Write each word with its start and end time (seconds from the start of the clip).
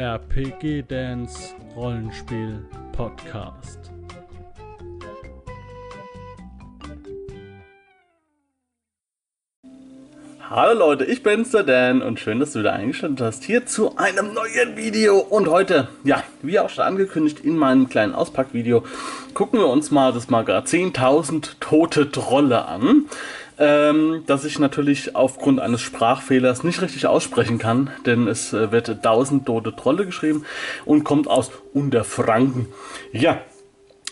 RPG 0.00 0.84
Dance 0.88 1.54
Rollenspiel 1.76 2.64
Podcast. 2.92 3.78
Hallo 10.48 10.78
Leute, 10.78 11.04
ich 11.04 11.22
bin's 11.22 11.50
der 11.50 11.64
Dan 11.64 12.00
und 12.00 12.18
schön, 12.18 12.40
dass 12.40 12.54
du 12.54 12.60
wieder 12.60 12.72
eingeschaltet 12.72 13.20
hast 13.20 13.44
hier 13.44 13.66
zu 13.66 13.98
einem 13.98 14.32
neuen 14.32 14.74
Video. 14.74 15.18
Und 15.18 15.48
heute, 15.48 15.88
ja, 16.02 16.24
wie 16.40 16.58
auch 16.58 16.70
schon 16.70 16.84
angekündigt 16.84 17.40
in 17.40 17.58
meinem 17.58 17.90
kleinen 17.90 18.14
Auspackvideo, 18.14 18.84
gucken 19.34 19.60
wir 19.60 19.68
uns 19.68 19.90
mal 19.90 20.14
das 20.14 20.30
Magazin 20.30 20.94
1000 20.94 21.60
tote 21.60 22.10
Trolle 22.10 22.64
an 22.64 23.04
ähm, 23.60 24.24
das 24.26 24.44
ich 24.44 24.58
natürlich 24.58 25.14
aufgrund 25.14 25.60
eines 25.60 25.82
Sprachfehlers 25.82 26.64
nicht 26.64 26.80
richtig 26.80 27.06
aussprechen 27.06 27.58
kann, 27.58 27.90
denn 28.06 28.26
es 28.26 28.52
äh, 28.52 28.72
wird 28.72 28.88
1000 28.88 29.46
tote 29.46 29.76
Trolle 29.76 30.06
geschrieben 30.06 30.44
und 30.86 31.04
kommt 31.04 31.28
aus 31.28 31.52
Unterfranken. 31.74 32.66
Ja, 33.12 33.42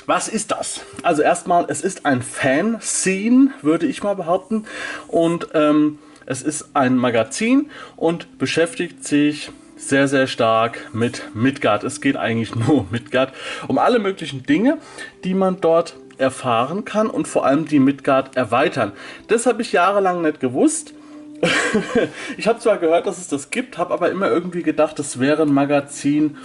was 0.06 0.28
ist 0.28 0.52
das? 0.52 0.82
Also 1.02 1.22
erstmal, 1.22 1.66
es 1.68 1.80
ist 1.80 2.06
ein 2.06 2.22
Fanzine, 2.22 3.50
würde 3.62 3.86
ich 3.86 4.02
mal 4.02 4.14
behaupten. 4.14 4.64
Und 5.06 5.48
ähm, 5.54 5.98
es 6.24 6.42
ist 6.42 6.70
ein 6.74 6.96
Magazin 6.96 7.70
und 7.96 8.38
beschäftigt 8.38 9.04
sich 9.04 9.50
sehr, 9.76 10.08
sehr 10.08 10.26
stark 10.26 10.90
mit 10.92 11.34
Midgard. 11.34 11.84
Es 11.84 12.00
geht 12.00 12.16
eigentlich 12.16 12.54
nur 12.54 12.78
um 12.80 12.88
Midgard, 12.90 13.32
um 13.66 13.78
alle 13.78 13.98
möglichen 13.98 14.42
Dinge, 14.44 14.78
die 15.24 15.34
man 15.34 15.60
dort 15.60 15.96
erfahren 16.18 16.84
kann 16.84 17.08
und 17.08 17.28
vor 17.28 17.46
allem 17.46 17.66
die 17.66 17.78
Midgard 17.78 18.36
erweitern. 18.36 18.92
Das 19.28 19.46
habe 19.46 19.62
ich 19.62 19.70
jahrelang 19.72 20.20
nicht 20.22 20.40
gewusst. 20.40 20.92
ich 22.36 22.48
habe 22.48 22.58
zwar 22.58 22.78
gehört, 22.78 23.06
dass 23.06 23.18
es 23.18 23.28
das 23.28 23.50
gibt, 23.50 23.78
habe 23.78 23.94
aber 23.94 24.10
immer 24.10 24.28
irgendwie 24.28 24.62
gedacht, 24.62 24.98
das 24.98 25.20
wäre 25.20 25.42
ein 25.42 25.54
Magazin, 25.54 26.36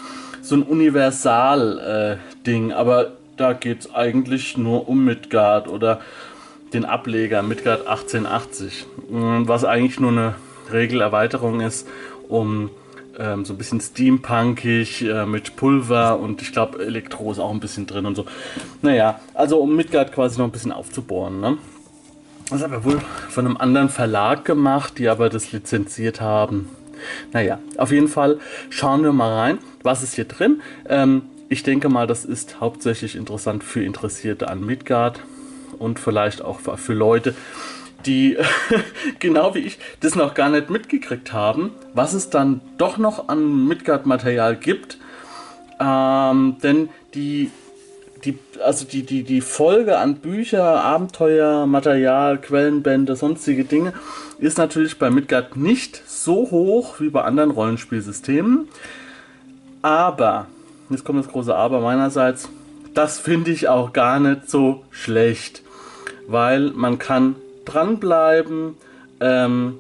so 0.42 0.56
ein 0.56 0.64
Universal-Ding, 0.64 2.70
äh, 2.70 2.74
aber 2.74 3.14
da 3.38 3.54
geht 3.54 3.80
es 3.82 3.94
eigentlich 3.94 4.58
nur 4.58 4.88
um 4.88 5.04
Midgard 5.06 5.68
oder 5.68 6.00
den 6.74 6.86
Ableger 6.86 7.42
Midgard 7.42 7.88
1880, 7.88 8.86
was 9.10 9.66
eigentlich 9.66 10.00
nur 10.00 10.12
eine 10.12 10.36
Regelerweiterung 10.72 11.62
ist, 11.62 11.88
um 12.30 12.70
ähm, 13.18 13.46
so 13.46 13.54
ein 13.54 13.58
bisschen 13.58 13.82
steampunkig 13.82 15.04
äh, 15.04 15.26
mit 15.26 15.56
Pulver 15.56 16.20
und 16.20 16.42
ich 16.42 16.52
glaube 16.52 16.84
Elektro 16.84 17.32
ist 17.32 17.40
auch 17.40 17.52
ein 17.52 17.60
bisschen 17.60 17.88
drin 17.88 18.06
und 18.06 18.16
so. 18.16 18.26
Naja, 18.82 19.20
also 19.34 19.60
um 19.60 19.76
Midgard 19.76 20.12
quasi 20.12 20.38
noch 20.38 20.46
ein 20.46 20.52
bisschen 20.52 20.72
aufzubohren. 20.72 21.40
Ne? 21.40 21.58
Das 22.50 22.60
ist 22.60 22.64
aber 22.64 22.84
wohl 22.84 23.00
von 23.30 23.46
einem 23.46 23.58
anderen 23.58 23.90
Verlag 23.90 24.46
gemacht, 24.46 24.98
die 24.98 25.10
aber 25.10 25.30
das 25.30 25.52
lizenziert 25.52 26.22
haben. 26.22 26.70
Naja, 27.32 27.60
auf 27.78 27.92
jeden 27.92 28.08
Fall 28.08 28.40
schauen 28.70 29.04
wir 29.04 29.12
mal 29.12 29.34
rein, 29.34 29.58
was 29.82 30.04
ist 30.04 30.16
hier 30.16 30.26
drin. 30.26 30.62
Ähm, 30.88 31.24
ich 31.50 31.64
denke 31.64 31.90
mal, 31.90 32.08
das 32.08 32.26
ist 32.26 32.60
hauptsächlich 32.60 33.16
interessant 33.16 33.64
für 33.64 33.84
Interessierte 33.84 34.50
an 34.50 34.66
Midgard 34.66 35.20
und 35.78 36.00
vielleicht 36.00 36.42
auch 36.42 36.60
für 36.60 36.94
Leute, 36.94 37.36
die 38.06 38.38
genau 39.20 39.56
wie 39.56 39.60
ich 39.60 39.80
das 40.00 40.16
noch 40.16 40.34
gar 40.34 40.50
nicht 40.50 40.70
mitgekriegt 40.70 41.34
haben, 41.34 41.72
was 41.94 42.14
es 42.14 42.30
dann 42.30 42.62
doch 42.78 42.98
noch 42.98 43.30
an 43.30 43.68
Midgard-Material 43.68 44.56
gibt. 44.56 44.98
Ähm, 45.80 46.58
denn 46.62 46.90
die, 47.14 47.52
die, 48.24 48.38
also 48.64 48.86
die, 48.86 49.04
die, 49.04 49.24
die 49.24 49.42
Folge 49.42 49.98
an 49.98 50.16
Bücher, 50.16 50.64
Abenteuer, 50.64 51.66
Material, 51.66 52.38
Quellenbände, 52.40 53.16
sonstige 53.16 53.66
Dinge 53.66 53.94
ist 54.40 54.58
natürlich 54.58 55.00
bei 55.00 55.10
Midgard 55.10 55.56
nicht 55.56 56.02
so 56.08 56.52
hoch 56.52 57.00
wie 57.00 57.10
bei 57.10 57.24
anderen 57.24 57.52
Rollenspielsystemen. 57.52 58.68
Aber, 59.82 60.48
jetzt 60.90 61.04
kommt 61.04 61.20
das 61.20 61.32
große 61.32 61.54
Aber 61.54 61.82
meinerseits, 61.82 62.50
das 62.94 63.20
finde 63.20 63.52
ich 63.52 63.68
auch 63.68 63.92
gar 63.94 64.20
nicht 64.20 64.50
so 64.50 64.84
schlecht, 64.92 65.64
weil 66.28 66.72
man 66.72 67.00
kann 67.00 67.36
dranbleiben. 67.66 68.76
Ähm, 69.20 69.80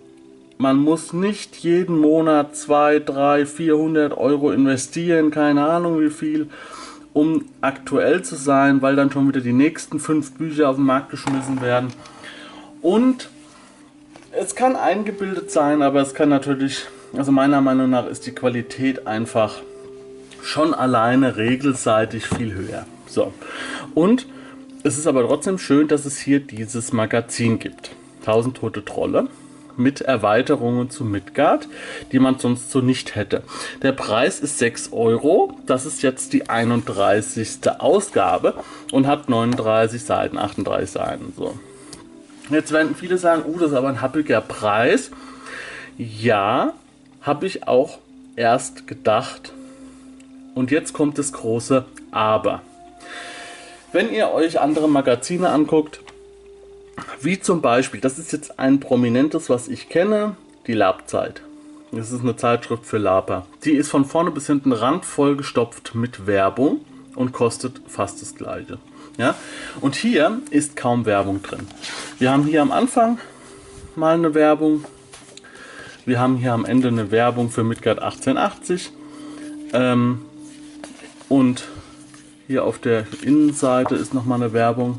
man 0.57 0.77
muss 0.77 1.13
nicht 1.13 1.57
jeden 1.57 1.97
Monat 1.97 2.55
2, 2.55 2.99
3, 2.99 3.45
400 3.45 4.17
Euro 4.17 4.51
investieren, 4.51 5.31
keine 5.31 5.65
Ahnung 5.65 5.99
wie 5.99 6.09
viel, 6.09 6.49
um 7.11 7.45
aktuell 7.61 8.21
zu 8.21 8.35
sein, 8.35 8.81
weil 8.81 8.95
dann 8.95 9.11
schon 9.11 9.27
wieder 9.27 9.41
die 9.41 9.53
nächsten 9.53 9.99
fünf 9.99 10.33
Bücher 10.33 10.69
auf 10.69 10.77
den 10.77 10.85
Markt 10.85 11.09
geschmissen 11.09 11.61
werden. 11.61 11.89
Und 12.81 13.29
es 14.31 14.55
kann 14.55 14.75
eingebildet 14.75 15.51
sein, 15.51 15.81
aber 15.81 16.01
es 16.01 16.13
kann 16.13 16.29
natürlich, 16.29 16.85
also 17.15 17.31
meiner 17.31 17.61
Meinung 17.61 17.89
nach 17.89 18.07
ist 18.07 18.25
die 18.25 18.33
Qualität 18.33 19.05
einfach 19.05 19.61
schon 20.41 20.73
alleine 20.73 21.37
regelseitig 21.37 22.27
viel 22.27 22.53
höher. 22.53 22.85
So. 23.07 23.33
Und 23.93 24.27
es 24.83 24.97
ist 24.97 25.07
aber 25.07 25.25
trotzdem 25.25 25.57
schön, 25.57 25.87
dass 25.87 26.05
es 26.05 26.19
hier 26.19 26.39
dieses 26.39 26.93
Magazin 26.93 27.59
gibt. 27.59 27.91
1000 28.21 28.57
tote 28.57 28.85
Trolle 28.85 29.27
mit 29.77 30.01
Erweiterungen 30.01 30.89
zu 30.89 31.03
Midgard, 31.03 31.67
die 32.11 32.19
man 32.19 32.37
sonst 32.37 32.71
so 32.71 32.79
nicht 32.79 33.15
hätte. 33.15 33.43
Der 33.81 33.91
Preis 33.91 34.39
ist 34.39 34.59
6 34.59 34.91
Euro. 34.91 35.57
Das 35.65 35.85
ist 35.85 36.03
jetzt 36.03 36.33
die 36.33 36.49
31. 36.49 37.59
Ausgabe 37.79 38.55
und 38.91 39.07
hat 39.07 39.29
39 39.29 40.03
Seiten, 40.03 40.37
38 40.37 40.91
Seiten. 40.91 41.33
So. 41.35 41.57
Jetzt 42.49 42.71
werden 42.71 42.95
viele 42.95 43.17
sagen, 43.17 43.43
oh, 43.47 43.57
das 43.57 43.71
ist 43.71 43.77
aber 43.77 43.89
ein 43.89 44.01
happiger 44.01 44.41
Preis. 44.41 45.11
Ja, 45.97 46.73
habe 47.21 47.45
ich 47.45 47.67
auch 47.67 47.99
erst 48.35 48.87
gedacht. 48.87 49.53
Und 50.55 50.71
jetzt 50.71 50.93
kommt 50.93 51.17
das 51.17 51.33
große 51.33 51.85
Aber. 52.11 52.61
Wenn 53.93 54.11
ihr 54.11 54.31
euch 54.31 54.59
andere 54.59 54.89
Magazine 54.89 55.49
anguckt, 55.49 56.01
wie 57.21 57.39
zum 57.39 57.61
Beispiel, 57.61 58.01
das 58.01 58.17
ist 58.17 58.31
jetzt 58.31 58.57
ein 58.57 58.79
prominentes, 58.79 59.51
was 59.51 59.67
ich 59.67 59.87
kenne, 59.87 60.35
die 60.65 60.73
Labzeit. 60.73 61.43
Das 61.91 62.11
ist 62.11 62.21
eine 62.21 62.35
Zeitschrift 62.35 62.87
für 62.87 62.97
Laper. 62.97 63.45
Die 63.63 63.73
ist 63.73 63.91
von 63.91 64.03
vorne 64.05 64.31
bis 64.31 64.47
hinten 64.47 64.71
randvoll 64.71 65.37
gestopft 65.37 65.93
mit 65.93 66.25
Werbung 66.25 66.83
und 67.13 67.33
kostet 67.33 67.81
fast 67.87 68.19
das 68.23 68.33
gleiche. 68.33 68.79
Ja? 69.19 69.35
Und 69.79 69.93
hier 69.93 70.41
ist 70.49 70.75
kaum 70.75 71.05
Werbung 71.05 71.43
drin. 71.43 71.67
Wir 72.17 72.31
haben 72.31 72.45
hier 72.45 72.63
am 72.63 72.71
Anfang 72.71 73.19
mal 73.95 74.15
eine 74.15 74.33
Werbung. 74.33 74.85
Wir 76.07 76.19
haben 76.19 76.37
hier 76.37 76.53
am 76.53 76.65
Ende 76.65 76.87
eine 76.87 77.11
Werbung 77.11 77.51
für 77.51 77.63
Midgard 77.63 77.99
1880. 77.99 78.91
Ähm, 79.71 80.25
und 81.29 81.65
hier 82.47 82.63
auf 82.65 82.79
der 82.79 83.05
Innenseite 83.21 83.95
ist 83.95 84.13
nochmal 84.13 84.41
eine 84.41 84.53
Werbung. 84.53 84.97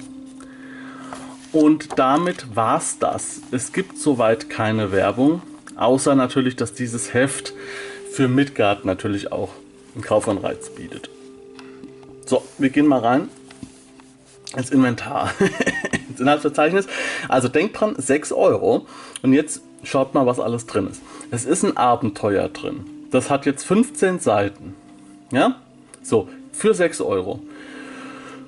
Und 1.52 1.98
damit 1.98 2.56
war's 2.56 2.98
das. 2.98 3.40
Es 3.52 3.72
gibt 3.72 3.98
soweit 3.98 4.50
keine 4.50 4.90
Werbung, 4.92 5.42
außer 5.76 6.14
natürlich, 6.14 6.56
dass 6.56 6.74
dieses 6.74 7.14
Heft 7.14 7.52
für 8.10 8.28
Midgard 8.28 8.84
natürlich 8.84 9.30
auch 9.30 9.50
einen 9.94 10.02
Kaufanreiz 10.02 10.70
bietet. 10.70 11.10
So, 12.26 12.42
wir 12.58 12.70
gehen 12.70 12.86
mal 12.86 13.00
rein 13.00 13.28
ins 14.56 14.70
Inventar, 14.70 15.32
ins 16.08 16.20
Inhaltsverzeichnis. 16.20 16.86
Also 17.28 17.48
denkt 17.48 17.78
dran, 17.80 17.94
6 17.96 18.32
Euro. 18.32 18.86
Und 19.22 19.32
jetzt 19.32 19.62
schaut 19.82 20.14
mal, 20.14 20.26
was 20.26 20.40
alles 20.40 20.66
drin 20.66 20.88
ist. 20.88 21.02
Es 21.30 21.44
ist 21.44 21.64
ein 21.64 21.76
Abenteuer 21.76 22.48
drin. 22.48 22.84
Das 23.10 23.30
hat 23.30 23.46
jetzt 23.46 23.64
15 23.64 24.18
Seiten. 24.18 24.74
Ja? 25.30 25.56
So, 26.02 26.28
für 26.54 26.74
6 26.74 27.00
Euro. 27.00 27.40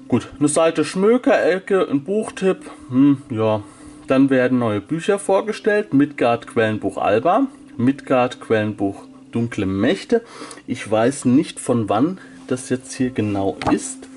Gut, 0.09 0.29
eine 0.39 0.49
Seite 0.49 0.85
Schmökerecke, 0.85 1.89
ein 1.89 2.05
Buchtipp, 2.05 2.71
hm, 2.91 3.23
ja. 3.31 3.63
Dann 4.07 4.31
werden 4.31 4.61
neue 4.61 4.81
Bücher 4.81 5.19
vorgestellt. 5.19 5.93
Midgard 5.93 6.47
Quellenbuch 6.47 6.97
Alba, 6.97 7.49
Midgard 7.77 8.41
Quellenbuch 8.41 9.03
Dunkle 9.33 9.67
Mächte. 9.67 10.23
Ich 10.69 10.89
weiß 10.89 11.25
nicht 11.25 11.59
von 11.59 11.89
wann 11.89 12.19
das 12.47 12.69
jetzt 12.69 12.93
hier 12.93 13.11
genau 13.11 13.59
ist. 13.73 14.09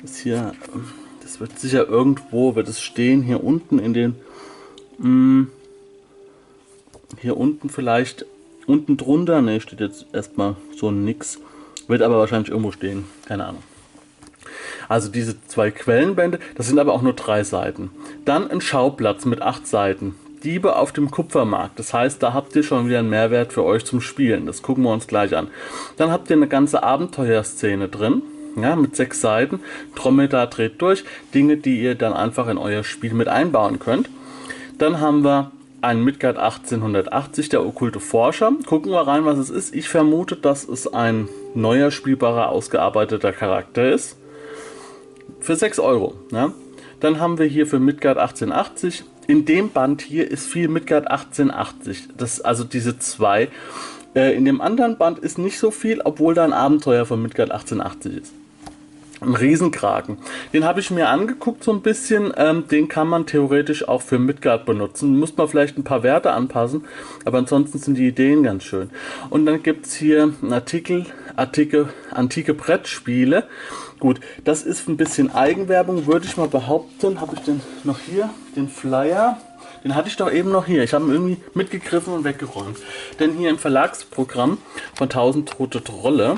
Das 0.00 0.18
hier, 0.18 0.52
das 1.22 1.40
wird 1.40 1.58
sicher 1.58 1.88
irgendwo, 1.88 2.54
wird 2.54 2.68
es 2.68 2.80
stehen, 2.80 3.22
hier 3.22 3.42
unten 3.42 3.80
in 3.80 3.94
den, 3.94 4.14
hm, 5.00 5.48
hier 7.20 7.36
unten 7.36 7.68
vielleicht, 7.68 8.24
unten 8.66 8.96
drunter, 8.96 9.42
ne, 9.42 9.60
steht 9.60 9.80
jetzt 9.80 10.06
erstmal 10.12 10.56
so 10.76 10.92
nix. 10.92 11.40
Wird 11.88 12.02
aber 12.02 12.18
wahrscheinlich 12.18 12.50
irgendwo 12.50 12.72
stehen. 12.72 13.04
Keine 13.26 13.46
Ahnung. 13.46 13.62
Also 14.88 15.08
diese 15.08 15.36
zwei 15.46 15.70
Quellenbände, 15.70 16.38
das 16.54 16.68
sind 16.68 16.78
aber 16.78 16.92
auch 16.92 17.02
nur 17.02 17.14
drei 17.14 17.44
Seiten. 17.44 17.90
Dann 18.24 18.50
ein 18.50 18.60
Schauplatz 18.60 19.24
mit 19.24 19.42
acht 19.42 19.66
Seiten. 19.66 20.14
Diebe 20.44 20.76
auf 20.76 20.92
dem 20.92 21.10
Kupfermarkt. 21.10 21.78
Das 21.78 21.92
heißt, 21.92 22.22
da 22.22 22.32
habt 22.32 22.54
ihr 22.54 22.62
schon 22.62 22.86
wieder 22.86 23.00
einen 23.00 23.10
Mehrwert 23.10 23.52
für 23.52 23.64
euch 23.64 23.84
zum 23.84 24.00
Spielen. 24.00 24.46
Das 24.46 24.62
gucken 24.62 24.84
wir 24.84 24.92
uns 24.92 25.06
gleich 25.06 25.36
an. 25.36 25.48
Dann 25.96 26.10
habt 26.10 26.30
ihr 26.30 26.36
eine 26.36 26.46
ganze 26.46 26.82
Abenteuerszene 26.82 27.88
drin. 27.88 28.22
Ja, 28.56 28.76
mit 28.76 28.96
sechs 28.96 29.20
Seiten. 29.20 29.60
Dromedar 29.94 30.46
dreht 30.46 30.80
durch. 30.80 31.04
Dinge, 31.34 31.56
die 31.56 31.80
ihr 31.82 31.94
dann 31.94 32.12
einfach 32.12 32.48
in 32.48 32.58
euer 32.58 32.84
Spiel 32.84 33.12
mit 33.12 33.28
einbauen 33.28 33.78
könnt. 33.78 34.08
Dann 34.78 35.00
haben 35.00 35.24
wir 35.24 35.50
ein 35.80 36.02
Midgard 36.02 36.38
1880, 36.38 37.48
der 37.48 37.64
okkulte 37.64 38.00
Forscher. 38.00 38.52
Gucken 38.66 38.92
wir 38.92 39.06
rein, 39.06 39.24
was 39.24 39.38
es 39.38 39.50
ist. 39.50 39.74
Ich 39.74 39.88
vermute, 39.88 40.36
dass 40.36 40.68
es 40.68 40.92
ein 40.92 41.28
neuer, 41.54 41.90
spielbarer, 41.90 42.48
ausgearbeiteter 42.50 43.32
Charakter 43.32 43.90
ist. 43.90 44.16
Für 45.40 45.56
6 45.56 45.78
Euro. 45.78 46.14
Ja. 46.32 46.52
Dann 47.00 47.20
haben 47.20 47.38
wir 47.38 47.46
hier 47.46 47.66
für 47.66 47.78
Midgard 47.78 48.18
1880. 48.18 49.04
In 49.26 49.44
dem 49.44 49.70
Band 49.70 50.02
hier 50.02 50.30
ist 50.30 50.46
viel 50.46 50.68
Midgard 50.68 51.10
1880. 51.10 52.08
Das 52.16 52.40
also 52.40 52.64
diese 52.64 52.98
zwei. 52.98 53.48
Äh, 54.14 54.34
in 54.36 54.44
dem 54.44 54.60
anderen 54.60 54.96
Band 54.96 55.18
ist 55.18 55.38
nicht 55.38 55.58
so 55.58 55.70
viel, 55.70 56.00
obwohl 56.00 56.34
da 56.34 56.44
ein 56.44 56.52
Abenteuer 56.52 57.04
von 57.04 57.20
Midgard 57.20 57.50
1880 57.50 58.16
ist. 58.22 58.32
Ein 59.20 59.34
Riesenkraken. 59.34 60.18
Den 60.52 60.64
habe 60.64 60.80
ich 60.80 60.90
mir 60.90 61.08
angeguckt 61.08 61.64
so 61.64 61.72
ein 61.72 61.80
bisschen. 61.80 62.34
Ähm, 62.36 62.68
den 62.68 62.88
kann 62.88 63.08
man 63.08 63.24
theoretisch 63.24 63.88
auch 63.88 64.02
für 64.02 64.18
Midgard 64.18 64.66
benutzen. 64.66 65.18
Muss 65.18 65.34
man 65.36 65.48
vielleicht 65.48 65.78
ein 65.78 65.84
paar 65.84 66.02
Werte 66.02 66.32
anpassen, 66.32 66.84
aber 67.24 67.38
ansonsten 67.38 67.78
sind 67.78 67.96
die 67.96 68.08
Ideen 68.08 68.42
ganz 68.42 68.64
schön. 68.64 68.90
Und 69.30 69.46
dann 69.46 69.62
gibt 69.62 69.86
es 69.86 69.94
hier 69.94 70.22
einen 70.24 70.52
Artikel, 70.52 71.06
Artikel, 71.34 71.88
antike 72.10 72.52
Brettspiele. 72.52 73.44
Gut, 74.00 74.20
das 74.44 74.62
ist 74.62 74.86
ein 74.86 74.98
bisschen 74.98 75.34
Eigenwerbung, 75.34 76.06
würde 76.06 76.26
ich 76.26 76.36
mal 76.36 76.48
behaupten. 76.48 77.18
Habe 77.22 77.36
ich 77.36 77.40
den 77.40 77.62
noch 77.84 77.98
hier, 77.98 78.28
den 78.54 78.68
Flyer? 78.68 79.38
Den 79.82 79.94
hatte 79.94 80.08
ich 80.08 80.16
doch 80.16 80.30
eben 80.30 80.50
noch 80.50 80.66
hier. 80.66 80.82
Ich 80.82 80.92
habe 80.92 81.06
ihn 81.06 81.12
irgendwie 81.12 81.36
mitgegriffen 81.54 82.12
und 82.12 82.24
weggeräumt. 82.24 82.76
Denn 83.18 83.32
hier 83.32 83.48
im 83.48 83.58
Verlagsprogramm 83.58 84.58
von 84.94 85.06
1000 85.06 85.48
Tote 85.48 85.82
Trolle 85.82 86.34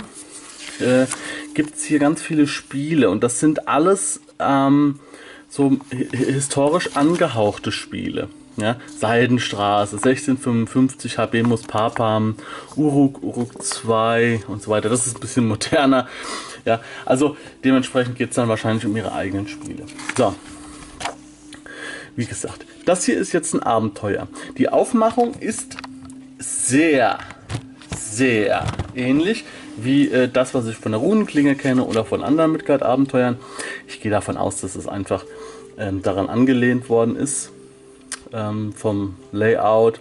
äh, 0.81 1.07
gibt 1.55 1.77
es 1.77 1.85
hier 1.85 1.99
ganz 1.99 2.23
viele 2.23 2.47
Spiele 2.47 3.11
und 3.11 3.23
das 3.23 3.41
sind 3.41 3.69
alles 3.69 4.21
ähm, 4.39 5.01
so 5.49 5.79
historisch 6.13 6.91
angehauchte 6.95 7.73
Spiele. 7.73 8.29
Ja, 8.57 8.77
Seidenstraße, 8.99 9.97
1655, 9.97 11.17
Habemus 11.17 11.63
Papam, 11.63 12.35
Uruk, 12.75 13.23
Uruk 13.23 13.63
2 13.63 14.43
und 14.49 14.63
so 14.63 14.71
weiter. 14.71 14.89
Das 14.89 15.07
ist 15.07 15.17
ein 15.17 15.21
bisschen 15.21 15.47
moderner. 15.47 16.09
Ja, 16.65 16.81
also 17.07 17.37
dementsprechend 17.65 18.17
geht 18.17 18.31
es 18.31 18.35
dann 18.35 18.49
wahrscheinlich 18.49 18.85
um 18.85 18.97
ihre 18.97 19.13
eigenen 19.13 19.47
Spiele. 19.47 19.85
So, 20.17 20.35
wie 22.17 22.27
gesagt, 22.27 22.67
das 22.85 23.05
hier 23.05 23.17
ist 23.17 23.33
jetzt 23.33 23.55
ein 23.55 23.63
Abenteuer. 23.63 24.27
Die 24.59 24.69
Aufmachung 24.69 25.35
ist 25.35 25.77
sehr, 26.39 27.21
sehr 27.97 28.67
ähnlich 28.97 29.45
wie 29.83 30.09
äh, 30.09 30.29
das, 30.29 30.55
was 30.55 30.67
ich 30.67 30.77
von 30.77 30.93
der 30.93 31.01
Runenklinge 31.01 31.55
kenne 31.55 31.85
oder 31.85 32.05
von 32.05 32.23
anderen 32.23 32.53
Midgard-Abenteuern. 32.53 33.37
Ich 33.87 34.01
gehe 34.01 34.11
davon 34.11 34.37
aus, 34.37 34.61
dass 34.61 34.77
es 34.77 34.87
einfach 34.87 35.25
ähm, 35.79 36.03
daran 36.03 36.29
angelehnt 36.29 36.89
worden 36.89 37.17
ist. 37.17 37.51
Ähm, 38.33 38.73
vom 38.73 39.17
Layout. 39.33 40.01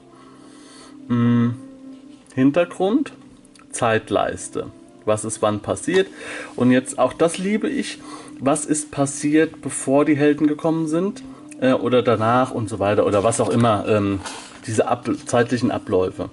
Hm, 1.08 1.56
Hintergrund, 2.36 3.14
Zeitleiste. 3.72 4.68
Was 5.06 5.24
ist 5.24 5.42
wann 5.42 5.62
passiert? 5.62 6.08
Und 6.56 6.72
jetzt 6.72 7.00
auch 7.00 7.14
das 7.14 7.38
liebe 7.38 7.70
ich. 7.70 8.00
Was 8.40 8.66
ist 8.66 8.92
passiert, 8.92 9.62
bevor 9.62 10.06
die 10.06 10.18
Helden 10.18 10.48
gekommen 10.48 10.88
sind? 10.88 11.24
Äh, 11.62 11.74
oder 11.74 12.04
danach 12.04 12.52
und 12.52 12.70
so 12.70 12.80
weiter. 12.80 13.06
Oder 13.06 13.24
was 13.24 13.40
auch 13.40 13.50
immer. 13.50 13.86
Ähm, 13.88 14.20
diese 14.68 14.88
ab 14.88 15.10
zeitlichen 15.26 15.72
Abläufe. 15.72 16.30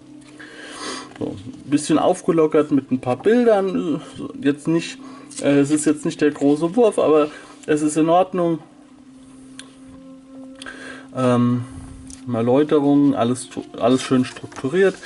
So, 1.18 1.36
ein 1.46 1.70
bisschen 1.70 1.98
aufgelockert 1.98 2.70
mit 2.70 2.90
ein 2.90 3.00
paar 3.00 3.16
Bildern. 3.16 4.00
Jetzt 4.40 4.66
nicht, 4.68 4.98
äh, 5.42 5.58
es 5.60 5.70
ist 5.70 5.84
jetzt 5.84 6.04
nicht 6.04 6.20
der 6.20 6.30
große 6.30 6.74
Wurf, 6.76 6.98
aber 6.98 7.30
es 7.66 7.82
ist 7.82 7.96
in 7.96 8.08
Ordnung. 8.08 8.58
Ähm, 11.14 11.64
Erläuterungen, 12.32 13.14
alles, 13.14 13.48
alles 13.78 14.02
schön 14.02 14.24
strukturiert. 14.24 14.96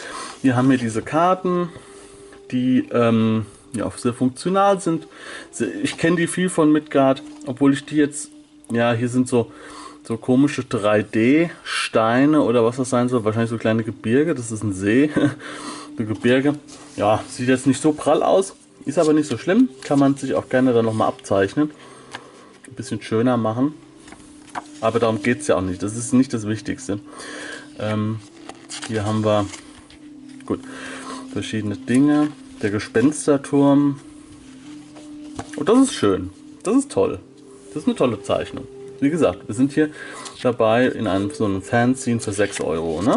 Wir 0.42 0.56
haben 0.56 0.68
hier 0.68 0.78
diese 0.78 1.02
Karten, 1.02 1.68
die 2.50 2.88
ähm, 2.92 3.46
ja, 3.74 3.84
auch 3.86 3.98
sehr 3.98 4.14
funktional 4.14 4.80
sind. 4.80 5.06
Ich 5.82 5.98
kenne 5.98 6.16
die 6.16 6.26
viel 6.26 6.48
von 6.48 6.72
Midgard, 6.72 7.22
obwohl 7.46 7.72
ich 7.72 7.84
die 7.84 7.96
jetzt, 7.96 8.30
ja, 8.70 8.92
hier 8.92 9.08
sind 9.08 9.28
so, 9.28 9.52
so 10.04 10.16
komische 10.16 10.62
3D-Steine 10.62 12.42
oder 12.42 12.64
was 12.64 12.76
das 12.76 12.90
sein 12.90 13.08
soll. 13.08 13.24
Wahrscheinlich 13.24 13.50
so 13.50 13.58
kleine 13.58 13.84
Gebirge, 13.84 14.34
das 14.34 14.50
ist 14.50 14.62
ein 14.62 14.72
See. 14.72 15.10
Gebirge. 16.06 16.54
Ja, 16.96 17.22
sieht 17.28 17.48
jetzt 17.48 17.66
nicht 17.66 17.80
so 17.80 17.92
prall 17.92 18.22
aus, 18.22 18.54
ist 18.84 18.98
aber 18.98 19.12
nicht 19.12 19.28
so 19.28 19.38
schlimm. 19.38 19.68
Kann 19.82 19.98
man 19.98 20.16
sich 20.16 20.34
auch 20.34 20.48
gerne 20.48 20.72
dann 20.72 20.84
nochmal 20.84 21.08
abzeichnen. 21.08 21.70
Ein 22.66 22.74
bisschen 22.74 23.02
schöner 23.02 23.36
machen. 23.36 23.74
Aber 24.80 25.00
darum 25.00 25.22
geht 25.22 25.40
es 25.40 25.48
ja 25.48 25.56
auch 25.56 25.62
nicht. 25.62 25.82
Das 25.82 25.96
ist 25.96 26.12
nicht 26.12 26.32
das 26.32 26.46
Wichtigste. 26.46 27.00
Ähm, 27.78 28.20
hier 28.86 29.04
haben 29.04 29.24
wir 29.24 29.46
gut 30.46 30.60
verschiedene 31.32 31.76
Dinge. 31.76 32.28
Der 32.62 32.70
Gespensterturm. 32.70 34.00
Und 35.56 35.70
oh, 35.70 35.74
das 35.74 35.88
ist 35.88 35.94
schön. 35.94 36.30
Das 36.62 36.76
ist 36.76 36.90
toll. 36.90 37.20
Das 37.68 37.82
ist 37.82 37.88
eine 37.88 37.96
tolle 37.96 38.22
Zeichnung. 38.22 38.66
Wie 39.00 39.10
gesagt, 39.10 39.46
wir 39.46 39.54
sind 39.54 39.72
hier 39.72 39.90
dabei 40.42 40.86
in 40.86 41.06
einem 41.06 41.30
so 41.30 41.44
einem 41.44 41.62
Fanzine 41.62 42.20
für 42.20 42.32
6 42.32 42.60
Euro. 42.60 43.02
Ne? 43.02 43.16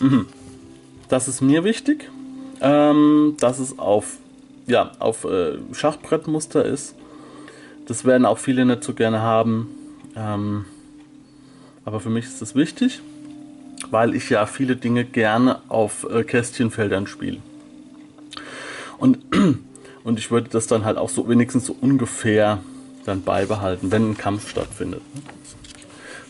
Mhm. 0.00 0.26
Das 1.08 1.28
ist 1.28 1.40
mir 1.40 1.62
wichtig, 1.64 2.10
ähm, 2.60 3.36
dass 3.38 3.58
es 3.58 3.78
auf, 3.78 4.16
ja, 4.66 4.92
auf 4.98 5.24
äh, 5.24 5.58
Schachbrettmuster 5.72 6.64
ist. 6.64 6.94
Das 7.86 8.04
werden 8.04 8.26
auch 8.26 8.38
viele 8.38 8.64
nicht 8.64 8.82
so 8.82 8.92
gerne 8.92 9.20
haben. 9.20 9.68
Ähm, 10.16 10.64
aber 11.84 12.00
für 12.00 12.10
mich 12.10 12.24
ist 12.24 12.42
das 12.42 12.56
wichtig, 12.56 13.00
weil 13.90 14.14
ich 14.14 14.28
ja 14.30 14.46
viele 14.46 14.74
Dinge 14.74 15.04
gerne 15.04 15.60
auf 15.68 16.04
äh, 16.10 16.24
Kästchenfeldern 16.24 17.06
spiele. 17.06 17.38
Und, 18.98 19.18
und 20.04 20.18
ich 20.18 20.32
würde 20.32 20.48
das 20.50 20.66
dann 20.66 20.84
halt 20.84 20.98
auch 20.98 21.10
so 21.10 21.28
wenigstens 21.28 21.66
so 21.66 21.76
ungefähr 21.80 22.58
dann 23.04 23.22
beibehalten, 23.22 23.92
wenn 23.92 24.10
ein 24.10 24.18
Kampf 24.18 24.50
stattfindet. 24.50 25.02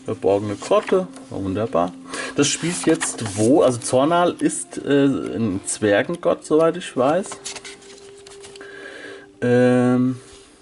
Verborgene 0.05 0.55
Grotte, 0.55 1.07
wunderbar. 1.31 1.91
Das 2.37 2.47
spielt 2.47 2.85
jetzt 2.85 3.35
wo? 3.35 3.63
Also 3.63 3.79
Zornal 3.79 4.35
ist 4.37 4.77
äh, 4.85 5.05
ein 5.05 5.59
Zwergengott, 5.65 6.45
soweit 6.45 6.77
ich 6.77 6.95
weiß. 6.95 7.31
Ähm, 9.41 10.19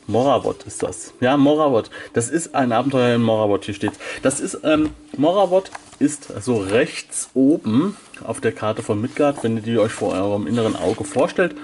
Moravot 0.07 0.63
ist 0.63 0.81
das. 0.83 1.13
Ja, 1.19 1.35
Moravot. 1.35 1.89
Das 2.13 2.29
ist 2.29 2.55
ein 2.55 2.71
Abenteuer 2.71 3.15
in 3.15 3.21
Moravot, 3.21 3.65
hier 3.65 3.73
steht. 3.73 3.91
Das 4.21 4.39
ist, 4.39 4.59
ähm, 4.63 4.91
Moravot 5.17 5.69
ist 5.99 6.29
so 6.41 6.59
rechts 6.59 7.31
oben 7.33 7.97
auf 8.23 8.39
der 8.39 8.53
Karte 8.53 8.81
von 8.81 9.01
Midgard, 9.01 9.43
wenn 9.43 9.57
ihr 9.57 9.61
die 9.61 9.77
euch 9.77 9.91
vor 9.91 10.13
eurem 10.13 10.47
inneren 10.47 10.77
Auge 10.77 11.03
vorstellt. 11.03 11.57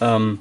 Ähm, 0.00 0.40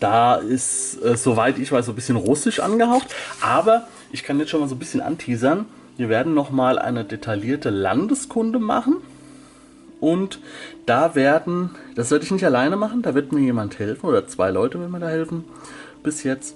da 0.00 0.36
ist, 0.36 1.02
äh, 1.04 1.14
soweit 1.14 1.58
ich 1.58 1.70
weiß, 1.72 1.84
so 1.84 1.92
ein 1.92 1.96
bisschen 1.96 2.16
russisch 2.16 2.58
angehaucht. 2.58 3.14
Aber 3.42 3.86
ich 4.12 4.22
kann 4.22 4.38
jetzt 4.38 4.48
schon 4.48 4.60
mal 4.60 4.68
so 4.68 4.76
ein 4.76 4.78
bisschen 4.78 5.02
anteasern. 5.02 5.66
Wir 5.96 6.08
werden 6.08 6.34
nochmal 6.34 6.78
eine 6.78 7.04
detaillierte 7.04 7.70
Landeskunde 7.70 8.58
machen. 8.58 8.96
Und 9.98 10.40
da 10.84 11.14
werden, 11.14 11.70
das 11.94 12.10
werde 12.10 12.24
ich 12.24 12.30
nicht 12.30 12.44
alleine 12.44 12.76
machen, 12.76 13.00
da 13.00 13.14
wird 13.14 13.32
mir 13.32 13.40
jemand 13.40 13.78
helfen 13.78 14.06
oder 14.06 14.28
zwei 14.28 14.50
Leute 14.50 14.78
werden 14.78 14.92
mir 14.92 15.00
da 15.00 15.08
helfen 15.08 15.44
bis 16.02 16.22
jetzt. 16.22 16.54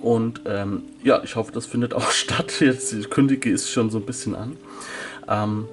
Und 0.00 0.42
ähm, 0.46 0.84
ja, 1.02 1.22
ich 1.22 1.36
hoffe, 1.36 1.52
das 1.52 1.66
findet 1.66 1.92
auch 1.92 2.10
statt. 2.10 2.60
Jetzt 2.60 2.92
die 2.92 3.02
kündige 3.02 3.50
ist 3.50 3.70
schon 3.70 3.90
so 3.90 3.98
ein 3.98 4.06
bisschen 4.06 4.34
an. 4.34 4.56
Ähm, 5.28 5.68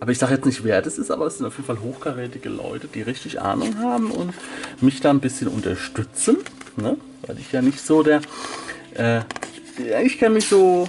aber 0.00 0.12
ich 0.12 0.18
sage 0.18 0.34
jetzt 0.34 0.44
nicht, 0.44 0.64
wer 0.64 0.82
das 0.82 0.98
ist, 0.98 1.10
aber 1.10 1.26
es 1.26 1.38
sind 1.38 1.46
auf 1.46 1.56
jeden 1.56 1.66
Fall 1.66 1.80
hochkarätige 1.80 2.48
Leute, 2.48 2.86
die 2.86 3.02
richtig 3.02 3.40
Ahnung 3.40 3.78
haben 3.78 4.10
und 4.10 4.34
mich 4.80 5.00
da 5.00 5.10
ein 5.10 5.20
bisschen 5.20 5.48
unterstützen. 5.48 6.38
Ne? 6.76 6.96
Weil 7.26 7.38
ich 7.38 7.52
ja 7.52 7.62
nicht 7.62 7.80
so 7.80 8.02
der. 8.02 8.20
Äh, 8.94 9.20
ich 10.04 10.18
kenne 10.18 10.34
mich 10.34 10.48
so 10.48 10.88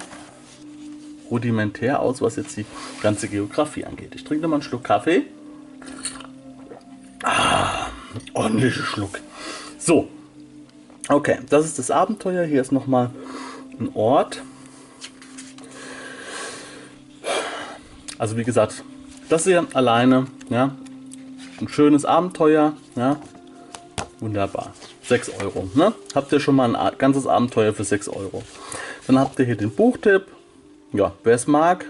rudimentär 1.30 2.00
aus, 2.00 2.20
was 2.22 2.36
jetzt 2.36 2.56
die 2.56 2.66
ganze 3.02 3.28
Geografie 3.28 3.84
angeht. 3.84 4.14
Ich 4.14 4.24
trinke 4.24 4.48
mal 4.48 4.56
einen 4.56 4.62
Schluck 4.62 4.84
Kaffee. 4.84 5.24
Ah, 7.22 7.86
ordentlicher 8.34 8.82
Schluck. 8.82 9.20
So. 9.78 10.08
Okay, 11.08 11.38
das 11.48 11.64
ist 11.64 11.78
das 11.78 11.90
Abenteuer. 11.90 12.44
Hier 12.44 12.60
ist 12.60 12.72
nochmal 12.72 13.10
ein 13.80 13.90
Ort. 13.94 14.42
Also 18.18 18.36
wie 18.36 18.44
gesagt, 18.44 18.82
das 19.28 19.44
hier 19.44 19.66
alleine, 19.74 20.26
ja, 20.48 20.74
ein 21.60 21.68
schönes 21.68 22.04
Abenteuer, 22.04 22.74
ja, 22.96 23.16
wunderbar. 24.20 24.72
6 25.04 25.30
Euro, 25.42 25.70
ne? 25.74 25.94
Habt 26.14 26.32
ihr 26.32 26.40
schon 26.40 26.56
mal 26.56 26.74
ein 26.74 26.98
ganzes 26.98 27.26
Abenteuer 27.26 27.72
für 27.72 27.84
6 27.84 28.08
Euro. 28.08 28.42
Dann 29.06 29.18
habt 29.18 29.38
ihr 29.38 29.46
hier 29.46 29.56
den 29.56 29.70
Buchtipp, 29.70 30.26
ja, 30.92 31.12
wer 31.24 31.34
es 31.34 31.46
mag. 31.46 31.86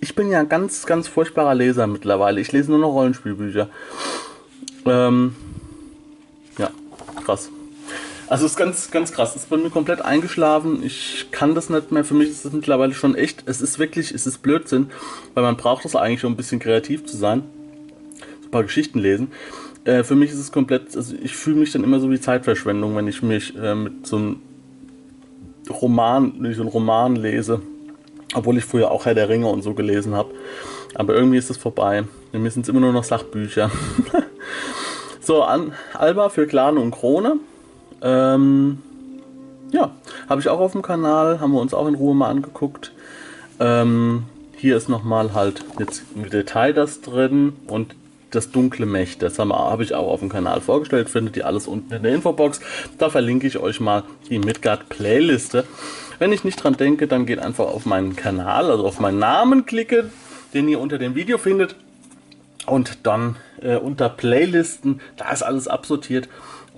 Ich 0.00 0.14
bin 0.14 0.30
ja 0.30 0.40
ein 0.40 0.48
ganz, 0.48 0.86
ganz 0.86 1.08
furchtbarer 1.08 1.54
Leser 1.54 1.86
mittlerweile. 1.86 2.40
Ich 2.40 2.52
lese 2.52 2.70
nur 2.70 2.80
noch 2.80 2.92
Rollenspielbücher. 2.92 3.68
Ähm, 4.86 5.34
ja, 6.56 6.70
krass. 7.24 7.50
Also 8.28 8.44
es 8.44 8.52
ist 8.52 8.58
ganz, 8.58 8.90
ganz 8.90 9.12
krass. 9.12 9.34
Es 9.34 9.42
ist 9.42 9.50
bei 9.50 9.56
mir 9.56 9.70
komplett 9.70 10.02
eingeschlafen. 10.02 10.82
Ich 10.82 11.28
kann 11.30 11.54
das 11.54 11.70
nicht 11.70 11.90
mehr. 11.92 12.04
Für 12.04 12.14
mich 12.14 12.28
ist 12.28 12.44
es 12.44 12.52
mittlerweile 12.52 12.92
schon 12.92 13.14
echt. 13.14 13.44
Es 13.46 13.60
ist 13.60 13.78
wirklich, 13.78 14.12
es 14.12 14.26
ist 14.26 14.42
Blödsinn, 14.42 14.90
weil 15.34 15.42
man 15.42 15.56
braucht 15.56 15.84
das 15.84 15.96
eigentlich, 15.96 16.24
um 16.24 16.34
ein 16.34 16.36
bisschen 16.36 16.60
kreativ 16.60 17.06
zu 17.06 17.16
sein. 17.16 17.42
So 18.40 18.48
ein 18.48 18.50
paar 18.50 18.62
Geschichten 18.64 18.98
lesen. 18.98 19.32
Äh, 19.84 20.04
für 20.04 20.14
mich 20.14 20.30
ist 20.30 20.38
es 20.38 20.52
komplett, 20.52 20.94
also 20.94 21.14
ich 21.22 21.34
fühle 21.34 21.56
mich 21.56 21.72
dann 21.72 21.84
immer 21.84 22.00
so 22.00 22.10
wie 22.10 22.20
Zeitverschwendung, 22.20 22.94
wenn 22.94 23.08
ich 23.08 23.22
mich 23.22 23.56
äh, 23.56 23.74
mit 23.74 24.06
so 24.06 24.16
einem 24.16 24.42
Roman, 25.70 26.34
wenn 26.38 26.50
ich 26.50 26.56
so 26.56 26.62
einen 26.62 26.70
Roman 26.70 27.16
lese. 27.16 27.62
Obwohl 28.34 28.58
ich 28.58 28.64
früher 28.64 28.90
auch 28.90 29.06
Herr 29.06 29.14
der 29.14 29.28
Ringe 29.28 29.48
und 29.48 29.62
so 29.62 29.74
gelesen 29.74 30.14
habe. 30.14 30.34
Aber 30.94 31.14
irgendwie 31.14 31.38
ist 31.38 31.50
es 31.50 31.56
vorbei. 31.56 32.04
Mir 32.32 32.50
sind 32.50 32.62
es 32.62 32.68
immer 32.68 32.80
nur 32.80 32.92
noch 32.92 33.04
Sachbücher. 33.04 33.70
so, 35.20 35.42
an 35.42 35.72
Alba 35.94 36.28
für 36.28 36.46
Clan 36.46 36.78
und 36.78 36.90
Krone. 36.90 37.36
Ähm, 38.02 38.78
ja, 39.72 39.92
habe 40.28 40.40
ich 40.40 40.48
auch 40.48 40.60
auf 40.60 40.72
dem 40.72 40.82
Kanal, 40.82 41.40
haben 41.40 41.52
wir 41.52 41.60
uns 41.60 41.74
auch 41.74 41.86
in 41.86 41.94
Ruhe 41.94 42.14
mal 42.14 42.28
angeguckt. 42.28 42.92
Ähm, 43.60 44.24
hier 44.56 44.76
ist 44.76 44.88
nochmal 44.88 45.34
halt 45.34 45.64
jetzt 45.78 46.02
im 46.14 46.28
Detail 46.28 46.72
das 46.72 47.00
drin 47.00 47.54
und 47.66 47.94
das 48.30 48.50
dunkle 48.50 48.86
Mech, 48.86 49.18
das 49.18 49.38
habe 49.38 49.54
hab 49.54 49.80
ich 49.80 49.94
auch 49.94 50.08
auf 50.08 50.20
dem 50.20 50.28
Kanal 50.28 50.60
vorgestellt, 50.60 51.08
findet 51.08 51.36
ihr 51.36 51.46
alles 51.46 51.66
unten 51.66 51.94
in 51.94 52.02
der 52.02 52.14
Infobox. 52.14 52.60
Da 52.98 53.08
verlinke 53.08 53.46
ich 53.46 53.58
euch 53.58 53.80
mal 53.80 54.02
die 54.28 54.38
Midgard 54.38 54.88
Playliste. 54.88 55.64
Wenn 56.18 56.32
ich 56.32 56.44
nicht 56.44 56.62
dran 56.62 56.76
denke, 56.76 57.06
dann 57.06 57.26
geht 57.26 57.38
einfach 57.38 57.66
auf 57.66 57.86
meinen 57.86 58.16
Kanal, 58.16 58.70
also 58.70 58.86
auf 58.86 59.00
meinen 59.00 59.18
Namen 59.18 59.66
klicke, 59.66 60.10
den 60.52 60.68
ihr 60.68 60.80
unter 60.80 60.98
dem 60.98 61.14
Video 61.14 61.38
findet. 61.38 61.76
Und 62.66 63.06
dann 63.06 63.36
äh, 63.62 63.76
unter 63.76 64.08
Playlisten, 64.08 65.00
da 65.16 65.30
ist 65.30 65.42
alles 65.42 65.68
absortiert 65.68 66.28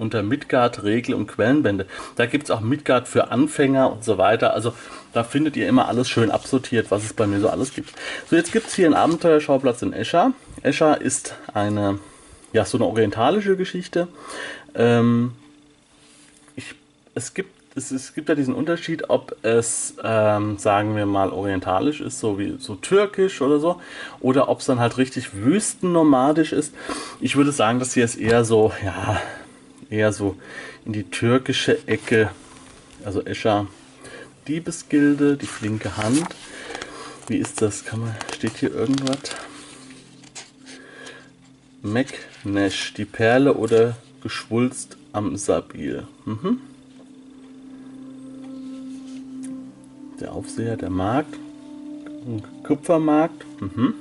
unter 0.00 0.22
Midgard, 0.22 0.82
Regel 0.82 1.14
und 1.14 1.26
Quellenbände. 1.26 1.86
Da 2.16 2.24
gibt 2.24 2.44
es 2.44 2.50
auch 2.50 2.60
Midgard 2.60 3.06
für 3.06 3.30
Anfänger 3.30 3.92
und 3.92 4.02
so 4.02 4.16
weiter. 4.16 4.54
Also 4.54 4.72
da 5.12 5.24
findet 5.24 5.56
ihr 5.56 5.68
immer 5.68 5.88
alles 5.88 6.08
schön 6.08 6.30
absortiert, 6.30 6.90
was 6.90 7.04
es 7.04 7.12
bei 7.12 7.26
mir 7.26 7.38
so 7.38 7.50
alles 7.50 7.74
gibt. 7.74 7.92
So, 8.28 8.36
jetzt 8.36 8.50
gibt 8.52 8.68
es 8.68 8.74
hier 8.74 8.86
einen 8.86 8.94
Abenteuerschauplatz 8.94 9.82
in 9.82 9.92
Escher. 9.92 10.32
Escher 10.62 11.00
ist 11.00 11.34
eine, 11.52 11.98
ja, 12.54 12.64
so 12.64 12.78
eine 12.78 12.86
orientalische 12.86 13.56
Geschichte. 13.56 14.08
Ähm, 14.74 15.32
ich, 16.56 16.74
es 17.14 17.34
gibt 17.34 17.59
es, 17.80 17.90
es, 17.90 18.14
gibt 18.14 18.28
ja 18.28 18.34
diesen 18.34 18.54
Unterschied, 18.54 19.08
ob 19.08 19.36
es, 19.42 19.94
ähm, 20.04 20.58
sagen 20.58 20.94
wir 20.96 21.06
mal, 21.06 21.30
orientalisch 21.30 22.00
ist, 22.00 22.20
so 22.20 22.38
wie 22.38 22.56
so 22.58 22.74
türkisch 22.74 23.40
oder 23.40 23.58
so, 23.58 23.80
oder 24.20 24.48
ob 24.48 24.60
es 24.60 24.66
dann 24.66 24.80
halt 24.80 24.98
richtig 24.98 25.34
wüstennomadisch 25.34 26.52
ist. 26.52 26.74
Ich 27.20 27.36
würde 27.36 27.52
sagen, 27.52 27.78
das 27.78 27.94
hier 27.94 28.04
ist 28.04 28.16
eher 28.16 28.44
so, 28.44 28.72
ja, 28.84 29.20
eher 29.88 30.12
so 30.12 30.36
in 30.84 30.92
die 30.92 31.04
türkische 31.04 31.86
Ecke. 31.88 32.30
Also 33.04 33.22
Escher 33.22 33.66
Diebesgilde, 34.46 35.36
die 35.36 35.46
flinke 35.46 35.96
Hand. 35.96 36.26
Wie 37.28 37.36
ist 37.36 37.62
das? 37.62 37.84
Kann 37.84 38.00
man, 38.00 38.14
steht 38.34 38.58
hier 38.58 38.74
irgendwas? 38.74 39.18
Meknesch, 41.82 42.92
die 42.94 43.04
Perle 43.04 43.54
oder 43.54 43.96
Geschwulst 44.22 44.98
am 45.12 45.36
Sabil. 45.36 46.06
Mhm. 46.26 46.60
Der 50.20 50.32
Aufseher 50.32 50.76
der 50.76 50.90
Markt. 50.90 51.34
Kupfermarkt. 52.62 53.44
Mhm. 53.60 53.94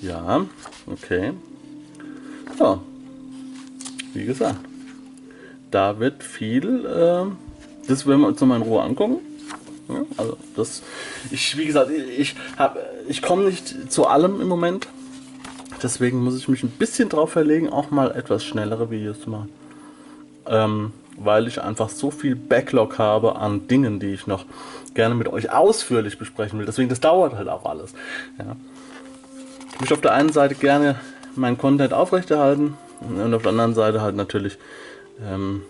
Ja, 0.00 0.44
okay. 0.86 1.32
Ja, 2.58 2.80
wie 4.14 4.24
gesagt, 4.24 4.58
da 5.70 6.00
wird 6.00 6.24
viel, 6.24 6.84
äh, 6.84 7.86
das 7.86 8.06
werden 8.06 8.20
wir 8.20 8.28
uns 8.28 8.40
nochmal 8.40 8.60
in 8.60 8.66
Ruhe 8.66 8.82
angucken. 8.82 9.20
Ja, 9.88 10.04
also 10.16 10.36
das, 10.56 10.82
ich, 11.30 11.56
wie 11.56 11.66
gesagt, 11.66 11.90
ich 11.90 12.34
habe, 12.56 12.80
ich 13.08 13.22
komme 13.22 13.44
nicht 13.44 13.92
zu 13.92 14.06
allem 14.06 14.40
im 14.40 14.48
Moment. 14.48 14.88
Deswegen 15.82 16.22
muss 16.22 16.36
ich 16.36 16.48
mich 16.48 16.62
ein 16.62 16.70
bisschen 16.70 17.08
drauf 17.08 17.30
verlegen, 17.30 17.68
auch 17.68 17.90
mal 17.90 18.10
etwas 18.10 18.44
schnellere 18.44 18.90
Videos 18.90 19.20
zu 19.20 19.30
machen. 19.30 19.48
Ähm, 20.46 20.92
weil 21.24 21.46
ich 21.46 21.62
einfach 21.62 21.88
so 21.88 22.10
viel 22.10 22.36
Backlog 22.36 22.98
habe 22.98 23.36
an 23.36 23.68
Dingen, 23.68 24.00
die 24.00 24.12
ich 24.12 24.26
noch 24.26 24.44
gerne 24.94 25.14
mit 25.14 25.28
euch 25.28 25.50
ausführlich 25.50 26.18
besprechen 26.18 26.58
will. 26.58 26.66
Deswegen, 26.66 26.88
das 26.88 27.00
dauert 27.00 27.34
halt 27.34 27.48
auch 27.48 27.64
alles. 27.64 27.94
Ja. 28.38 28.56
Ich 29.74 29.80
möchte 29.80 29.94
auf 29.94 30.00
der 30.00 30.12
einen 30.12 30.32
Seite 30.32 30.54
gerne 30.54 30.96
meinen 31.34 31.58
Content 31.58 31.92
aufrechterhalten 31.92 32.76
und 33.00 33.34
auf 33.34 33.42
der 33.42 33.50
anderen 33.50 33.74
Seite 33.74 34.02
halt 34.02 34.16
natürlich 34.16 34.58
ähm, 35.26 35.62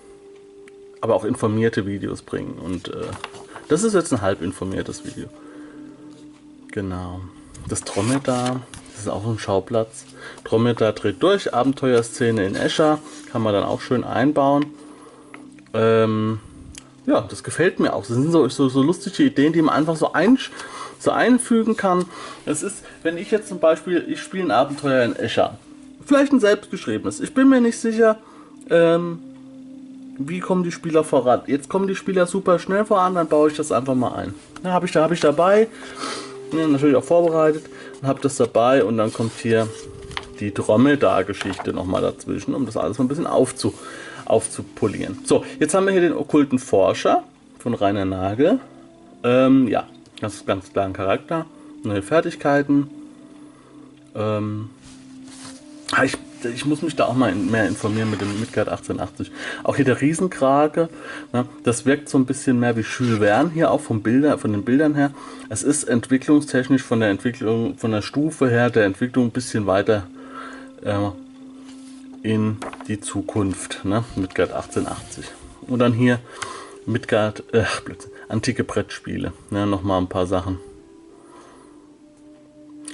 aber 1.00 1.14
auch 1.14 1.24
informierte 1.24 1.86
Videos 1.86 2.22
bringen. 2.22 2.58
Und 2.58 2.88
äh, 2.88 3.06
das 3.68 3.82
ist 3.82 3.94
jetzt 3.94 4.12
ein 4.12 4.22
halb 4.22 4.42
informiertes 4.42 5.04
Video. 5.04 5.28
Genau. 6.70 7.20
Das 7.68 7.82
Dromedar, 7.82 8.62
das 8.92 9.02
ist 9.02 9.08
auch 9.08 9.26
ein 9.26 9.38
Schauplatz. 9.38 10.04
Dromedar 10.44 10.92
dreht 10.92 11.22
durch, 11.22 11.54
Abenteuerszene 11.54 12.44
in 12.44 12.54
Escher, 12.54 12.98
kann 13.30 13.42
man 13.42 13.52
dann 13.52 13.64
auch 13.64 13.80
schön 13.80 14.04
einbauen. 14.04 14.66
Ähm, 15.74 16.40
ja, 17.06 17.20
das 17.20 17.42
gefällt 17.42 17.80
mir 17.80 17.92
auch. 17.94 18.00
Das 18.06 18.16
sind 18.16 18.30
so, 18.30 18.48
so, 18.48 18.68
so 18.68 18.82
lustige 18.82 19.24
Ideen, 19.24 19.52
die 19.52 19.62
man 19.62 19.74
einfach 19.74 19.96
so, 19.96 20.12
ein, 20.12 20.38
so 20.98 21.10
einfügen 21.10 21.76
kann. 21.76 22.04
Es 22.46 22.62
ist, 22.62 22.84
wenn 23.02 23.16
ich 23.16 23.30
jetzt 23.30 23.48
zum 23.48 23.58
Beispiel, 23.58 24.04
ich 24.08 24.20
spiele 24.20 24.44
ein 24.44 24.50
Abenteuer 24.50 25.04
in 25.04 25.16
Escher. 25.16 25.58
Vielleicht 26.04 26.32
ein 26.32 26.40
selbstgeschriebenes. 26.40 27.20
Ich 27.20 27.34
bin 27.34 27.48
mir 27.48 27.60
nicht 27.60 27.78
sicher, 27.78 28.18
ähm, 28.70 29.18
wie 30.18 30.40
kommen 30.40 30.62
die 30.62 30.72
Spieler 30.72 31.04
voran. 31.04 31.42
Jetzt 31.46 31.68
kommen 31.68 31.86
die 31.86 31.96
Spieler 31.96 32.26
super 32.26 32.58
schnell 32.58 32.84
voran, 32.84 33.14
dann 33.14 33.28
baue 33.28 33.50
ich 33.50 33.56
das 33.56 33.72
einfach 33.72 33.94
mal 33.94 34.14
ein. 34.14 34.34
Ja, 34.62 34.70
habe 34.70 34.86
ich, 34.86 34.92
da, 34.92 35.02
hab 35.02 35.12
ich 35.12 35.20
dabei, 35.20 35.68
ja, 36.52 36.66
natürlich 36.66 36.96
auch 36.96 37.04
vorbereitet, 37.04 37.64
und 38.00 38.08
habe 38.08 38.20
das 38.20 38.36
dabei 38.36 38.84
und 38.84 38.98
dann 38.98 39.12
kommt 39.12 39.32
hier 39.40 39.68
die 40.40 40.52
Dromedar-Geschichte 40.52 41.72
nochmal 41.72 42.02
dazwischen, 42.02 42.54
um 42.54 42.66
das 42.66 42.76
alles 42.76 42.98
mal 42.98 43.04
ein 43.04 43.08
bisschen 43.08 43.26
aufzu, 43.26 43.74
aufzupolieren. 44.26 45.18
So, 45.24 45.44
jetzt 45.58 45.74
haben 45.74 45.86
wir 45.86 45.92
hier 45.92 46.02
den 46.02 46.12
okkulten 46.12 46.58
Forscher 46.58 47.24
von 47.58 47.74
Rainer 47.74 48.04
Nagel. 48.04 48.60
Ähm, 49.24 49.68
ja, 49.68 49.86
das 50.20 50.34
ist 50.34 50.46
ganz 50.46 50.72
klar 50.72 50.86
ein 50.86 50.92
Charakter. 50.92 51.46
Neue 51.84 52.02
Fertigkeiten. 52.02 52.88
Ähm, 54.14 54.70
ah, 55.92 56.04
ich, 56.04 56.16
ich 56.54 56.64
muss 56.64 56.82
mich 56.82 56.96
da 56.96 57.06
auch 57.06 57.14
mal 57.14 57.34
mehr 57.34 57.66
informieren 57.66 58.10
mit 58.10 58.20
dem 58.20 58.38
Midgard 58.38 58.68
1880. 58.68 59.32
Auch 59.64 59.76
hier 59.76 59.84
der 59.84 60.00
Riesenkrake, 60.00 60.88
ne, 61.32 61.46
das 61.64 61.86
wirkt 61.86 62.08
so 62.08 62.18
ein 62.18 62.26
bisschen 62.26 62.60
mehr 62.60 62.76
wie 62.76 62.82
Jules 62.82 63.18
Verne 63.18 63.50
hier 63.52 63.70
auch 63.70 63.80
vom 63.80 64.02
Bilder, 64.02 64.38
von 64.38 64.52
den 64.52 64.64
Bildern 64.64 64.94
her. 64.94 65.12
Es 65.48 65.62
ist 65.62 65.84
entwicklungstechnisch 65.84 66.82
von 66.82 67.00
der 67.00 67.10
Entwicklung, 67.10 67.76
von 67.78 67.92
der 67.92 68.02
Stufe 68.02 68.48
her 68.48 68.70
der 68.70 68.84
Entwicklung 68.84 69.26
ein 69.26 69.30
bisschen 69.30 69.66
weiter 69.66 70.06
äh, 70.82 70.94
in 72.22 72.56
die 72.88 73.00
Zukunft, 73.00 73.84
ne? 73.84 74.04
Midgard 74.16 74.52
1880. 74.52 75.24
Und 75.66 75.78
dann 75.78 75.92
hier 75.92 76.20
Midgard, 76.86 77.44
äh, 77.52 77.64
antike 78.28 78.64
Brettspiele, 78.64 79.32
ne? 79.50 79.66
nochmal 79.66 80.00
ein 80.00 80.08
paar 80.08 80.26
Sachen. 80.26 80.58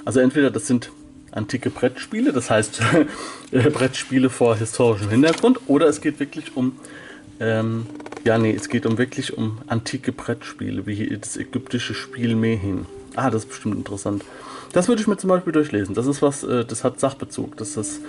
Also 0.04 0.20
entweder 0.20 0.50
das 0.50 0.66
sind 0.66 0.90
antike 1.30 1.70
Brettspiele, 1.70 2.32
das 2.32 2.50
heißt 2.50 2.80
äh, 3.52 3.70
Brettspiele 3.70 4.30
vor 4.30 4.56
historischem 4.56 5.10
Hintergrund, 5.10 5.60
oder 5.66 5.86
es 5.86 6.00
geht 6.00 6.20
wirklich 6.20 6.56
um, 6.56 6.76
ähm, 7.40 7.86
ja 8.24 8.38
nee, 8.38 8.54
es 8.54 8.68
geht 8.68 8.86
um 8.86 8.98
wirklich 8.98 9.36
um 9.36 9.58
antike 9.66 10.12
Brettspiele, 10.12 10.86
wie 10.86 10.94
hier 10.94 11.18
das 11.18 11.36
ägyptische 11.36 11.94
Spiel 11.94 12.34
Mehin. 12.34 12.86
Ah, 13.16 13.30
das 13.30 13.44
ist 13.44 13.48
bestimmt 13.48 13.76
interessant. 13.76 14.24
Das 14.72 14.88
würde 14.88 15.00
ich 15.00 15.08
mir 15.08 15.16
zum 15.16 15.28
Beispiel 15.28 15.52
durchlesen. 15.52 15.94
Das 15.94 16.06
ist 16.06 16.20
was, 16.20 16.44
äh, 16.44 16.64
das 16.64 16.84
hat 16.84 17.00
Sachbezug. 17.00 17.56
Das 17.56 17.76
ist 17.76 18.00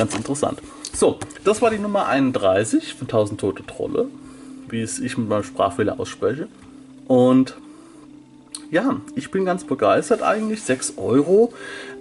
ganz 0.00 0.14
interessant. 0.16 0.58
So, 0.94 1.18
das 1.44 1.60
war 1.60 1.70
die 1.70 1.78
Nummer 1.78 2.06
31 2.06 2.94
von 2.94 3.06
1000 3.06 3.38
Tote 3.38 3.66
Trolle, 3.66 4.06
wie 4.70 4.80
es 4.80 4.98
ich 4.98 5.18
mit 5.18 5.28
meinem 5.28 5.44
Sprachfehler 5.44 6.00
ausspreche. 6.00 6.48
Und 7.06 7.54
ja, 8.70 8.96
ich 9.14 9.30
bin 9.30 9.44
ganz 9.44 9.64
begeistert 9.64 10.22
eigentlich. 10.22 10.62
6 10.62 10.94
Euro 10.96 11.52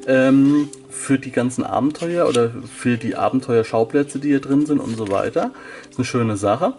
ähm, 0.07 0.69
für 0.89 1.19
die 1.19 1.31
ganzen 1.31 1.65
Abenteuer 1.65 2.29
oder 2.29 2.51
für 2.73 2.97
die 2.97 3.15
Abenteuerschauplätze, 3.15 4.19
die 4.19 4.29
hier 4.29 4.39
drin 4.39 4.65
sind 4.65 4.79
und 4.79 4.95
so 4.95 5.09
weiter. 5.09 5.51
Ist 5.89 5.97
eine 5.97 6.05
schöne 6.05 6.37
Sache. 6.37 6.73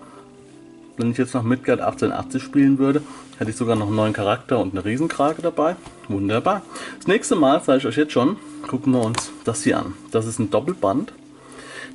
Wenn 1.00 1.12
ich 1.12 1.16
jetzt 1.16 1.32
noch 1.32 1.42
Midgard 1.42 1.80
1880 1.80 2.42
spielen 2.42 2.78
würde, 2.78 3.00
hätte 3.38 3.50
ich 3.50 3.56
sogar 3.56 3.74
noch 3.74 3.86
einen 3.86 3.96
neuen 3.96 4.12
Charakter 4.12 4.58
und 4.58 4.74
eine 4.74 4.84
Riesenkrake 4.84 5.40
dabei. 5.40 5.76
Wunderbar. 6.08 6.60
Das 6.98 7.06
nächste 7.06 7.36
Mal, 7.36 7.62
sage 7.62 7.78
ich 7.78 7.86
euch 7.86 7.96
jetzt 7.96 8.12
schon, 8.12 8.36
gucken 8.68 8.92
wir 8.92 9.02
uns 9.02 9.32
das 9.44 9.64
hier 9.64 9.78
an. 9.78 9.94
Das 10.10 10.26
ist 10.26 10.38
ein 10.38 10.50
Doppelband. 10.50 11.14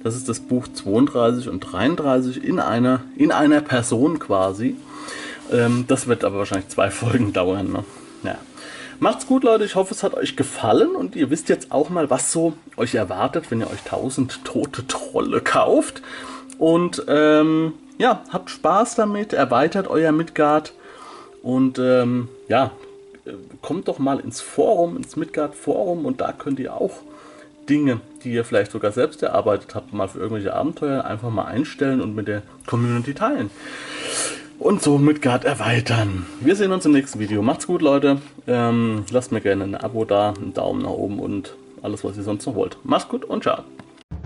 Das 0.04 0.16
ist 0.16 0.28
das 0.28 0.40
Buch 0.40 0.68
32 0.68 1.50
und 1.50 1.60
33 1.60 2.44
in 2.44 2.60
einer, 2.60 3.04
in 3.16 3.32
einer 3.32 3.62
Person 3.62 4.18
quasi. 4.18 4.76
Ähm, 5.52 5.86
das 5.88 6.08
wird 6.08 6.24
aber 6.24 6.40
wahrscheinlich 6.40 6.70
zwei 6.70 6.90
Folgen 6.90 7.32
dauern. 7.32 7.72
Ne? 7.72 7.84
Ja. 8.24 8.38
Macht's 9.00 9.28
gut, 9.28 9.44
Leute. 9.44 9.66
Ich 9.66 9.76
hoffe, 9.76 9.94
es 9.94 10.02
hat 10.02 10.16
euch 10.16 10.36
gefallen 10.36 10.96
und 10.96 11.16
ihr 11.16 11.30
wisst 11.30 11.50
jetzt 11.50 11.72
auch 11.72 11.92
mal, 11.92 12.10
was 12.10 12.32
so 12.32 12.54
euch 12.76 12.96
erwartet, 12.96 13.52
wenn 13.52 13.60
ihr 13.60 13.68
euch 13.68 13.84
1000 13.86 14.44
tote 14.44 14.88
Trolle 14.88 15.42
kauft. 15.42 16.02
Und 16.58 17.06
ähm, 17.08 17.74
ja, 17.98 18.24
habt 18.30 18.50
Spaß 18.50 18.96
damit, 18.96 19.34
erweitert 19.34 19.88
euer 19.88 20.12
Midgard 20.12 20.74
und 21.44 21.80
ähm, 21.80 22.30
ja, 22.48 22.72
kommt 23.62 23.88
doch 23.88 24.00
mal 24.00 24.20
ins 24.20 24.42
Forum, 24.42 24.98
ins 24.98 25.16
Midgard 25.16 25.56
Forum 25.56 26.06
und 26.06 26.22
da 26.22 26.32
könnt 26.32 26.60
ihr 26.60 26.74
auch 26.74 27.02
Dinge, 27.70 28.00
die 28.24 28.32
ihr 28.32 28.46
vielleicht 28.46 28.72
sogar 28.72 28.92
selbst 28.92 29.24
erarbeitet 29.24 29.76
habt, 29.76 29.94
mal 29.94 30.08
für 30.08 30.20
irgendwelche 30.20 30.54
Abenteuer 30.54 31.06
einfach 31.06 31.30
mal 31.30 31.46
einstellen 31.46 32.02
und 32.02 32.16
mit 32.16 32.28
der 32.28 32.44
Community 32.66 33.14
teilen. 33.14 33.50
Und 34.60 34.82
so 34.82 34.98
Midgard 34.98 35.44
erweitern. 35.44 36.26
Wir 36.40 36.56
sehen 36.56 36.72
uns 36.72 36.86
im 36.86 36.94
nächsten 36.94 37.20
Video. 37.20 37.42
Macht's 37.42 37.68
gut, 37.68 37.82
Leute. 37.82 38.22
Ähm, 38.48 39.04
lasst 39.12 39.32
mir 39.32 39.42
gerne 39.42 39.66
ein 39.66 39.76
Abo 39.76 40.06
da, 40.06 40.34
einen 40.34 40.54
Daumen 40.54 40.84
nach 40.84 40.92
oben 40.92 41.20
und 41.20 41.56
alles, 41.82 42.04
was 42.04 42.16
ihr 42.16 42.24
sonst 42.24 42.46
noch 42.46 42.56
wollt. 42.56 42.78
Macht's 42.84 43.10
gut 43.10 43.26
und 43.26 43.44
ciao. 43.44 43.64